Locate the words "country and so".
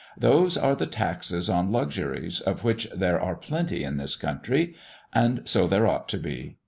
4.15-5.67